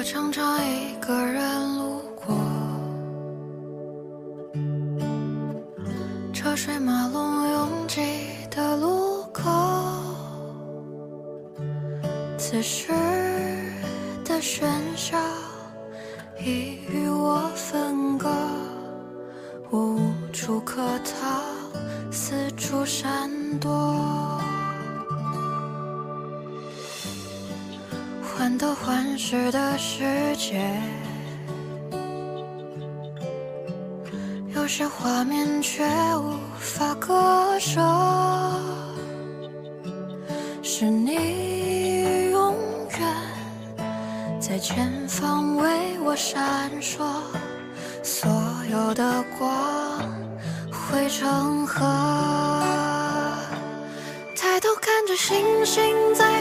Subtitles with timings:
[0.00, 2.34] 我常常一个人路过
[6.32, 8.00] 车水马龙拥挤
[8.50, 9.50] 的路口，
[12.38, 12.90] 此时
[14.24, 14.64] 的喧
[14.96, 15.18] 嚣
[16.42, 18.30] 已与我分割，
[19.68, 20.00] 我无
[20.32, 21.42] 处可逃，
[22.10, 23.30] 四处闪
[23.60, 24.09] 躲。
[28.50, 30.02] 患得患失的世
[30.36, 30.60] 界，
[34.56, 35.84] 有些画面却
[36.16, 37.80] 无法割舍。
[40.64, 42.56] 是你永
[42.98, 47.04] 远在前方为我闪烁，
[48.02, 48.28] 所
[48.68, 49.48] 有的光
[50.72, 51.86] 汇成河。
[54.36, 56.39] 抬头看着星星在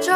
[0.00, 0.10] 着。”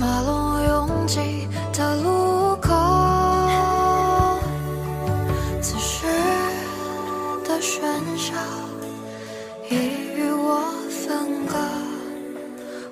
[0.00, 2.72] 马龙拥挤的路口，
[5.60, 6.06] 此时
[7.44, 7.82] 的喧
[8.16, 8.32] 嚣
[9.68, 9.74] 已
[10.16, 11.54] 与我分割，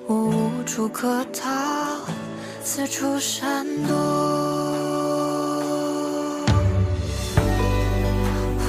[0.07, 1.49] 我无处可逃，
[2.63, 3.97] 四处闪躲。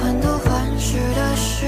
[0.00, 1.66] 患得患失的世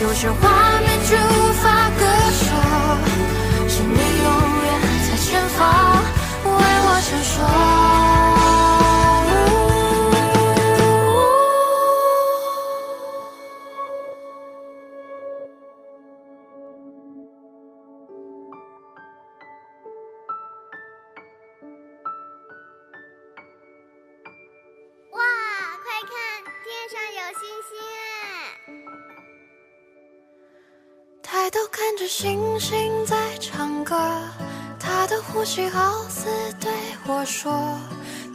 [0.00, 2.44] 有些画面却无法割舍，
[3.68, 4.26] 是你永
[4.62, 4.66] 远
[5.10, 5.58] 在前方
[6.44, 7.34] 为我闪烁。
[25.10, 25.18] 哇，
[25.82, 26.10] 快看，
[26.62, 27.42] 天上有星
[31.48, 33.96] 抬头看着星星在唱歌，
[34.78, 36.26] 他的呼吸好似
[36.60, 36.70] 对
[37.06, 37.74] 我说：“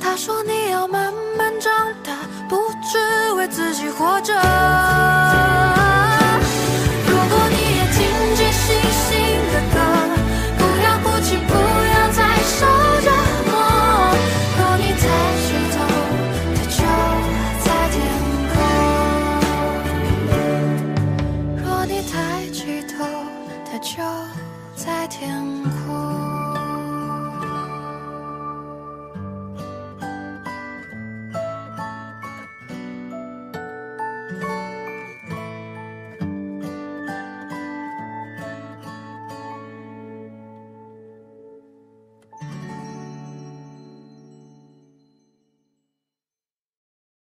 [0.02, 1.72] 他说你要慢慢长
[2.04, 2.12] 大，
[2.50, 4.34] 不只为自己活着。”
[25.62, 26.33] 困惑